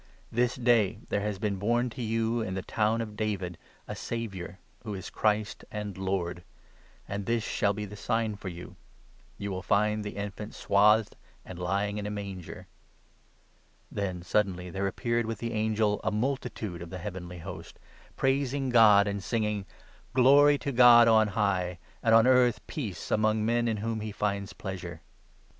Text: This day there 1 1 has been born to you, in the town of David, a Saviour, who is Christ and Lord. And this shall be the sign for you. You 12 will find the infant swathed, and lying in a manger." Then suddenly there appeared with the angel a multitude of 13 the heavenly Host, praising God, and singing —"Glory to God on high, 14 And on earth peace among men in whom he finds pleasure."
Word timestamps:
This 0.31 0.55
day 0.55 0.97
there 1.09 1.19
1 1.19 1.25
1 1.25 1.27
has 1.27 1.37
been 1.37 1.55
born 1.57 1.87
to 1.91 2.01
you, 2.01 2.41
in 2.41 2.55
the 2.55 2.63
town 2.63 3.01
of 3.01 3.15
David, 3.15 3.55
a 3.87 3.93
Saviour, 3.95 4.57
who 4.83 4.95
is 4.95 5.11
Christ 5.11 5.63
and 5.69 5.95
Lord. 5.95 6.43
And 7.07 7.27
this 7.27 7.43
shall 7.43 7.73
be 7.73 7.85
the 7.85 7.95
sign 7.95 8.35
for 8.35 8.47
you. 8.49 8.77
You 9.37 9.49
12 9.49 9.55
will 9.55 9.61
find 9.61 10.03
the 10.03 10.15
infant 10.17 10.55
swathed, 10.55 11.17
and 11.45 11.59
lying 11.59 11.99
in 11.99 12.07
a 12.07 12.09
manger." 12.09 12.65
Then 13.91 14.23
suddenly 14.23 14.71
there 14.71 14.87
appeared 14.87 15.27
with 15.27 15.37
the 15.37 15.53
angel 15.53 16.01
a 16.03 16.09
multitude 16.09 16.81
of 16.81 16.89
13 16.89 16.89
the 16.89 16.97
heavenly 16.97 17.37
Host, 17.37 17.77
praising 18.17 18.71
God, 18.71 19.07
and 19.07 19.23
singing 19.23 19.67
—"Glory 20.15 20.57
to 20.57 20.71
God 20.71 21.07
on 21.07 21.27
high, 21.27 21.77
14 21.99 21.99
And 22.01 22.15
on 22.15 22.25
earth 22.25 22.65
peace 22.65 23.11
among 23.11 23.45
men 23.45 23.67
in 23.67 23.77
whom 23.77 23.99
he 24.01 24.11
finds 24.11 24.51
pleasure." 24.53 25.01